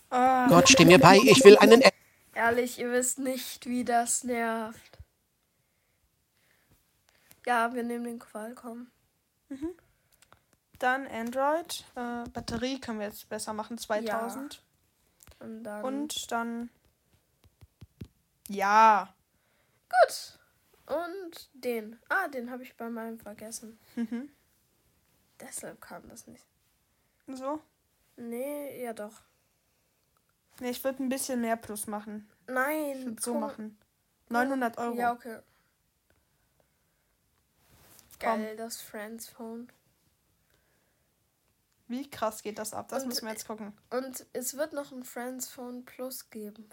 [0.10, 1.82] Ah, Gott, steh mir bei, ich will einen
[2.34, 5.00] Ehrlich, ihr wisst nicht, wie das nervt.
[7.46, 8.92] Ja, wir nehmen den Qualcomm.
[10.80, 11.86] dann Android.
[11.96, 13.78] Äh, Batterie können wir jetzt besser machen.
[13.78, 14.62] 2000.
[15.40, 15.84] Und dann.
[15.86, 16.70] Und dann.
[18.50, 19.14] Ja.
[19.90, 20.38] Gut.
[20.88, 21.98] Und den.
[22.10, 23.80] Ah, den habe ich bei meinem vergessen.
[23.96, 24.30] Mhm.
[25.40, 26.46] Deshalb kam das nicht.
[27.28, 27.62] So.
[28.18, 29.22] Nee, ja doch.
[30.60, 32.30] Nee, ich würde ein bisschen mehr Plus machen.
[32.48, 33.06] Ich Nein.
[33.06, 33.78] würde so machen.
[34.30, 34.96] 900 Euro.
[34.96, 35.40] Ja, okay.
[38.20, 39.72] Geil, das Friends Phone.
[41.88, 42.90] Wie krass geht das ab?
[42.90, 43.74] Das Und- müssen wir jetzt gucken.
[43.90, 46.70] Und es wird noch ein Friends Phone Plus geben.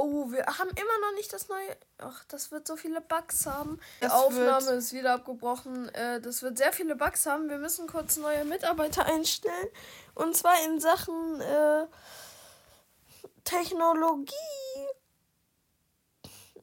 [0.00, 1.76] Oh, wir haben immer noch nicht das neue.
[1.98, 3.80] Ach, das wird so viele Bugs haben.
[3.98, 5.88] Die Das Aufnahme wird- ist wieder abgebrochen.
[5.92, 7.48] Äh, das wird sehr viele Bugs haben.
[7.50, 9.68] Wir müssen kurz neue Mitarbeiter einstellen.
[10.14, 11.86] Und zwar in Sachen äh,
[13.44, 14.34] Technologie.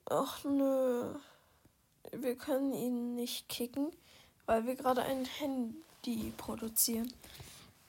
[0.10, 1.16] Ach nö.
[2.12, 3.92] Wir können ihn nicht kicken,
[4.46, 7.12] weil wir gerade ein Handy produzieren.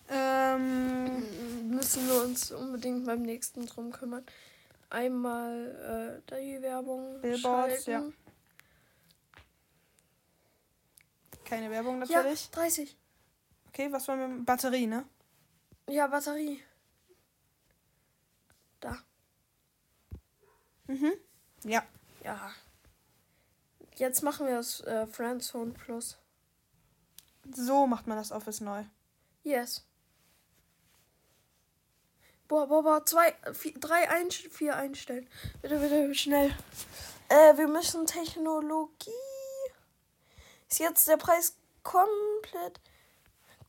[0.09, 4.25] Ähm, müssen wir uns unbedingt beim nächsten drum kümmern.
[4.91, 8.15] Einmal äh, die Werbung Billboards, schalten.
[11.45, 12.51] keine Werbung Ja, natürlich.
[12.51, 12.97] 30.
[13.69, 14.45] Okay, was wollen wir?
[14.45, 15.05] Batterie, ne?
[15.89, 16.63] Ja, Batterie.
[18.81, 18.97] Da.
[20.87, 21.13] Mhm.
[21.65, 21.85] Ja.
[22.25, 22.51] Ja.
[23.97, 26.19] Jetzt machen wir das äh, Friends Phone Plus.
[27.55, 28.85] So macht man das Office neu.
[29.43, 29.87] Yes.
[32.49, 35.29] Boah, boah, boah, zwei, vier, drei, ein, vier einstellen.
[35.63, 36.55] Bitte, bitte, schnell.
[37.29, 39.11] Äh, wir müssen Technologie.
[40.69, 42.81] Ist jetzt der Preis komplett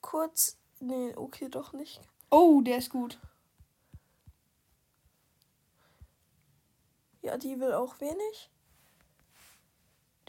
[0.01, 0.57] kurz.
[0.79, 2.01] Nee, okay, doch nicht.
[2.29, 3.19] Oh, der ist gut.
[7.21, 8.51] Ja, die will auch wenig.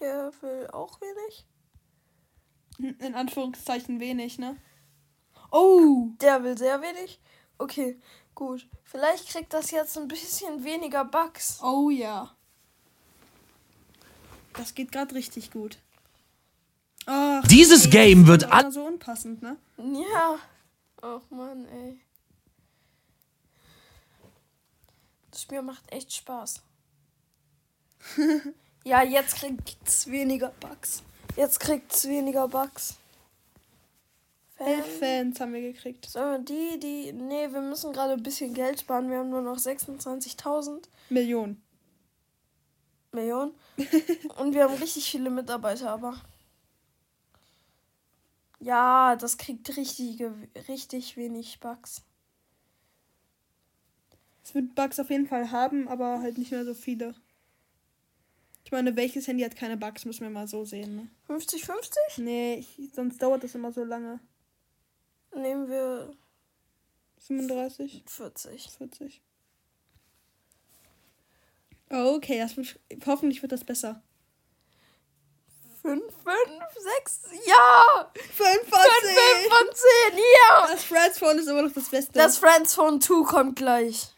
[0.01, 1.47] Der will auch wenig.
[2.99, 4.57] In Anführungszeichen wenig, ne?
[5.51, 6.09] Oh!
[6.21, 7.21] Der will sehr wenig.
[7.59, 7.99] Okay,
[8.39, 8.69] gut.
[8.85, 11.59] Vielleicht kriegt das jetzt ein bisschen weniger Bugs.
[11.61, 12.31] Oh ja.
[14.55, 15.79] Das geht gerade richtig gut.
[17.07, 19.57] Ach, Dieses Game wird das all so unpassend, ne?
[19.77, 20.39] Ja.
[21.03, 22.01] Ach Mann, ey.
[25.33, 26.63] Das Spiel macht echt Spaß.
[28.85, 31.03] ja, jetzt kriegt's weniger Bugs.
[31.35, 32.98] Jetzt kriegt's weniger Bugs.
[34.59, 36.07] Elf Fans haben wir gekriegt.
[36.07, 37.13] So, die, die.
[37.13, 39.09] Nee, wir müssen gerade ein bisschen Geld sparen.
[39.09, 41.63] Wir haben nur noch 26.000 Millionen.
[43.13, 43.53] Millionen.
[44.39, 46.21] Und wir haben richtig viele Mitarbeiter, aber.
[48.61, 50.21] Ja, das kriegt richtig,
[50.67, 52.03] richtig wenig Bugs.
[54.43, 57.15] Es wird Bugs auf jeden Fall haben, aber halt nicht mehr so viele.
[58.65, 61.09] Ich meine, welches Handy hat keine Bugs, müssen wir mal so sehen, ne?
[61.29, 62.23] 50-50?
[62.23, 64.19] Nee, ich, sonst dauert das immer so lange.
[65.35, 66.11] Nehmen wir
[67.27, 68.71] 35, 40.
[68.71, 69.23] 40.
[71.91, 74.03] Oh, okay, das wird, hoffentlich wird das besser.
[75.83, 76.13] 5, 5,
[76.99, 78.13] 6, ja!
[78.15, 78.69] 5 5, 5
[79.49, 79.75] von
[80.11, 80.67] 10, ja!
[80.73, 82.13] Das Friends Phone ist immer noch das Beste.
[82.13, 84.09] Das Friends Phone 2 kommt gleich.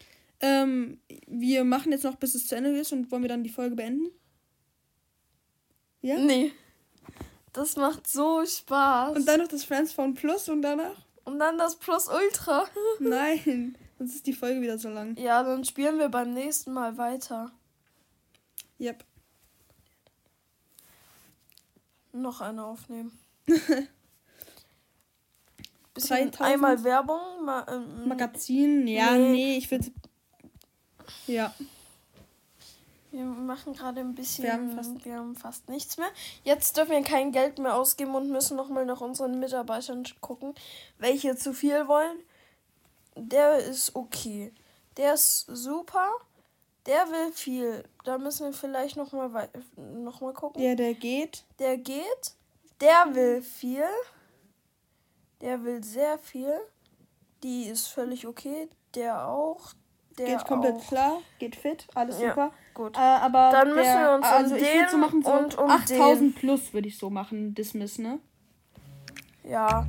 [0.41, 3.49] ähm, wir machen jetzt noch, bis es zu Ende ist und wollen wir dann die
[3.49, 4.11] Folge beenden?
[6.01, 6.17] Ja?
[6.17, 6.51] Nee.
[7.53, 9.15] Das macht so Spaß.
[9.15, 10.95] Und dann noch das Friends Phone Plus und danach?
[11.25, 12.65] Und dann das Plus Ultra.
[12.99, 15.17] Nein, sonst ist die Folge wieder so lang.
[15.17, 17.51] Ja, dann spielen wir beim nächsten Mal weiter.
[18.79, 19.03] Yep.
[22.13, 23.17] Noch eine aufnehmen.
[23.47, 23.89] 3000?
[25.93, 27.43] Bisschen einmal Werbung.
[27.43, 29.31] Ma ähm, Magazin, ja, Nee.
[29.31, 29.91] nee, ich würde.
[31.27, 31.53] Ja.
[33.11, 34.43] Wir machen gerade ein bisschen.
[34.45, 36.09] Wir haben fast- wir haben fast nichts mehr.
[36.43, 40.55] Jetzt dürfen wir kein Geld mehr ausgeben und müssen nochmal nach unseren Mitarbeitern gucken,
[40.97, 42.17] welche zu viel wollen.
[43.15, 44.53] Der ist okay.
[44.97, 46.09] Der ist super.
[46.85, 47.83] Der will viel.
[48.05, 50.61] Da müssen wir vielleicht nochmal noch mal gucken.
[50.61, 51.43] Der, der geht.
[51.59, 52.35] Der geht.
[52.79, 53.83] Der will viel.
[55.41, 56.53] Der will sehr viel.
[57.43, 58.69] Die ist völlig okay.
[58.95, 59.73] Der auch.
[60.17, 60.87] Der geht komplett auch.
[60.87, 61.21] klar.
[61.39, 61.87] Geht fit.
[61.95, 62.53] Alles Ja, super.
[62.73, 62.95] Gut.
[62.95, 65.31] Äh, aber Dann müssen der, wir uns um also ich würde so den machen, so
[65.31, 68.19] und um 8000 plus würde ich so machen, Dismiss, ne?
[69.43, 69.85] Ja.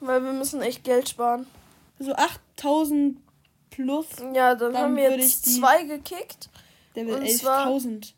[0.00, 1.46] Weil wir müssen echt Geld sparen.
[1.98, 3.18] So 8000
[3.70, 6.50] plus, Ja, dann, Dann haben wir jetzt die- zwei gekickt.
[6.94, 8.14] der will Und zwar- 11.000.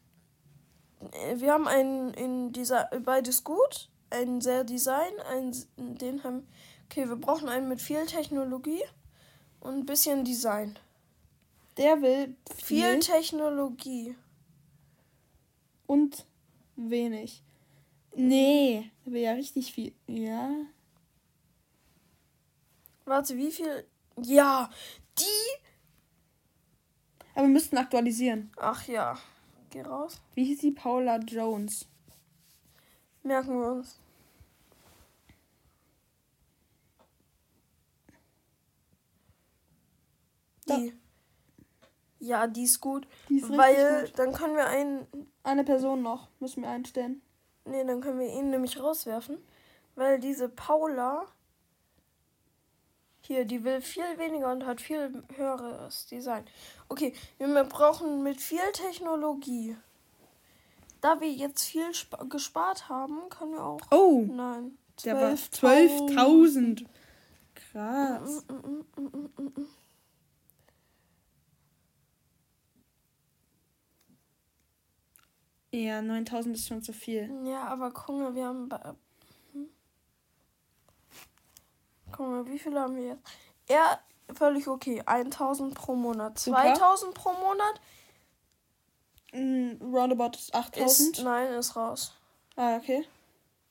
[1.12, 6.46] Äh, Wir haben einen in dieser beides gut, einen sehr Design, einen den haben
[6.90, 8.82] Okay, wir brauchen einen mit viel Technologie
[9.60, 10.78] und ein bisschen Design.
[11.78, 14.16] Der will Viel viel Technologie.
[15.86, 16.26] und
[16.76, 17.42] wenig.
[18.14, 19.94] Nee, der will ja richtig viel.
[20.06, 20.50] Ja.
[23.04, 23.86] Warte, wie viel?
[24.20, 24.70] Ja,
[25.18, 25.64] die.
[27.34, 28.50] Aber wir müssten aktualisieren.
[28.56, 29.16] Ach ja.
[29.70, 30.20] Geh raus.
[30.34, 31.86] Wie hieß die Paula Jones?
[33.22, 34.00] Merken wir uns.
[40.68, 40.92] Die.
[42.28, 43.06] Ja, die ist gut.
[43.30, 44.18] Die ist weil gut.
[44.18, 45.06] dann können wir einen.
[45.42, 47.22] Eine Person noch müssen wir einstellen.
[47.64, 49.38] Nee, dann können wir ihn nämlich rauswerfen.
[49.94, 51.24] Weil diese Paula.
[53.22, 56.44] Hier, die will viel weniger und hat viel höheres Design.
[56.88, 59.76] Okay, wir brauchen mit viel Technologie.
[61.00, 63.80] Da wir jetzt viel spa- gespart haben, können wir auch.
[63.90, 64.76] Oh, Nein.
[65.04, 66.16] der war 12.000.
[66.16, 66.86] 12.000.
[67.54, 68.44] Krass.
[75.85, 77.31] Ja, 9000 ist schon zu viel.
[77.45, 78.68] Ja, aber guck mal, wir haben.
[79.53, 79.68] Hm?
[82.12, 83.22] Guck mal, wie viele haben wir jetzt?
[83.66, 84.01] Er,
[84.35, 85.03] völlig okay.
[85.05, 86.39] 1000 pro Monat.
[86.39, 86.74] Super.
[86.74, 87.81] 2000 pro Monat
[89.33, 91.18] Mm, roundabout ist 8000.
[91.18, 91.24] ist.
[91.24, 92.12] Nein, ist raus.
[92.57, 93.07] ah, okay.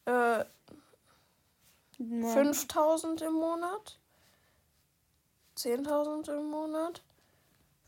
[0.06, 0.46] Äh,
[1.98, 3.98] Nur 5000 im Monat.
[5.58, 7.02] 10.000 im Monat.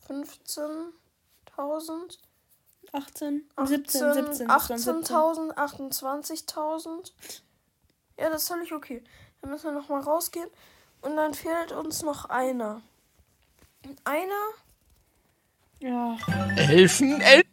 [0.07, 2.17] 15.000.
[2.91, 4.47] 18, 18, 17, 17.
[4.47, 5.15] das waren 17.
[5.15, 7.11] 18.000, 28.000.
[8.19, 9.03] Ja, das ist völlig okay.
[9.41, 10.49] Dann müssen wir nochmal rausgehen.
[11.01, 12.81] Und dann fehlt uns noch einer.
[13.85, 14.49] Und einer,
[15.79, 16.17] Ja,
[16.57, 17.43] Elfen, El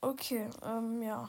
[0.00, 1.28] Okay, ähm, ja.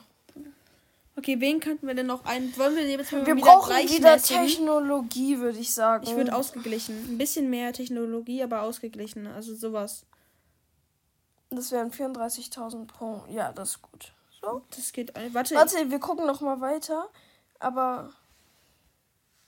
[1.18, 2.56] Okay, wen könnten wir denn noch ein?
[2.58, 4.22] Wollen wir jetzt mal Wir wieder brauchen wieder?
[4.22, 6.06] Technologie, würde ich sagen.
[6.06, 6.96] Ich würde ausgeglichen.
[7.10, 9.26] Ein bisschen mehr Technologie, aber ausgeglichen.
[9.26, 10.06] Also sowas.
[11.50, 13.24] Das wären 34.000 pro.
[13.30, 14.14] Ja, das ist gut.
[14.42, 14.62] So.
[14.76, 15.16] Das geht.
[15.16, 15.56] ein- Warte.
[15.56, 17.10] Warte, wir gucken noch mal weiter.
[17.60, 18.14] Aber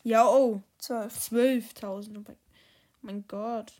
[0.03, 0.61] Ja, oh.
[0.79, 1.13] 12.
[1.29, 2.25] 12.000.
[2.29, 2.35] Oh
[3.01, 3.73] mein- Gott.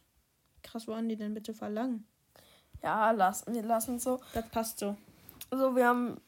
[0.63, 2.05] Krass, wo haben die denn bitte verlangen?
[2.83, 4.19] Ja, lassen wir lassen so.
[4.33, 4.95] Das passt so.
[5.49, 6.19] Also wir haben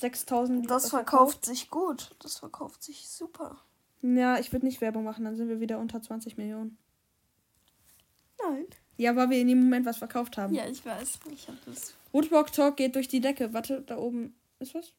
[0.00, 0.66] 6.000.
[0.68, 2.14] das verkauft sich gut.
[2.20, 3.58] Das verkauft sich super.
[4.02, 6.78] Ja, ich würde nicht Werbung machen, dann sind wir wieder unter 20 Millionen.
[8.42, 8.66] Nein.
[8.96, 10.54] Ja, weil wir in dem Moment was verkauft haben.
[10.54, 11.18] Ja, ich weiß.
[11.32, 11.94] Ich habe das.
[12.12, 13.52] Woodwalk Talk geht durch die Decke.
[13.52, 14.92] Warte, da oben ist was?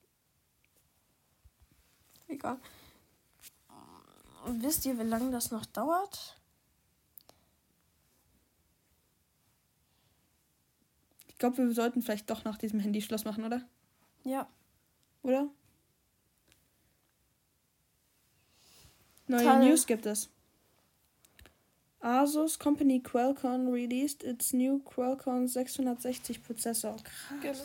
[2.28, 2.58] Egal.
[4.46, 6.36] Und wisst ihr, wie lange das noch dauert?
[11.28, 13.62] Ich glaube, wir sollten vielleicht doch nach diesem Handy Schluss machen, oder?
[14.24, 14.48] Ja.
[15.24, 15.48] Oder?
[19.28, 20.30] Neue Teil- News gibt es.
[22.06, 26.96] Asus Company Qualcomm released its new Qualcomm 660 Prozessor.
[27.42, 27.42] Krass.
[27.42, 27.64] Genau.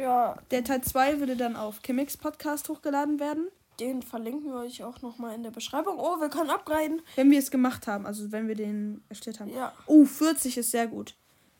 [0.00, 3.48] Ja, Der Teil 2 würde dann auf Kimmix Podcast hochgeladen werden,
[3.80, 5.98] den verlinken wir euch auch nochmal in der Beschreibung.
[5.98, 7.02] Oh, wir können upgraden.
[7.16, 9.52] wenn wir es gemacht haben, also wenn wir den erstellt haben.
[9.52, 9.72] Ja.
[9.86, 11.14] Oh, 40 ist sehr gut.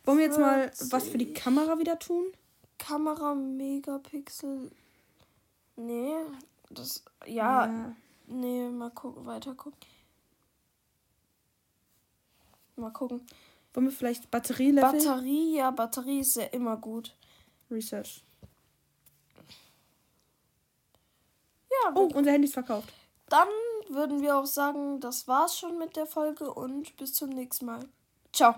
[0.05, 0.93] Wollen wir jetzt mal 40.
[0.93, 2.25] was für die Kamera wieder tun?
[2.87, 4.71] Kamera Megapixel.
[5.77, 6.15] Nee,
[6.71, 7.05] das.
[7.27, 7.95] Ja,
[8.27, 9.79] nee, mal gucken, weiter gucken.
[12.77, 13.27] Mal gucken.
[13.75, 14.93] Wollen wir vielleicht Batterielevel?
[14.93, 17.15] Batterie, ja, Batterie ist ja immer gut.
[17.71, 18.23] Research.
[21.71, 22.93] Ja, Oh, unser Handy ist verkauft.
[23.29, 23.49] dann
[23.89, 27.89] würden wir auch sagen, das war's schon mit der Folge und bis zum nächsten Mal.
[28.33, 28.55] Ciao.